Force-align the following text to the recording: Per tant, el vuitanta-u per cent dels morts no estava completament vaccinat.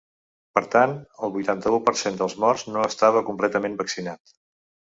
Per 0.57 0.61
tant, 0.75 0.95
el 1.27 1.33
vuitanta-u 1.35 1.77
per 1.89 1.95
cent 2.01 2.17
dels 2.23 2.37
morts 2.45 2.65
no 2.73 2.87
estava 2.89 3.25
completament 3.31 3.81
vaccinat. 3.83 4.39